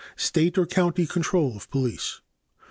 [0.15, 2.21] State or county control of police.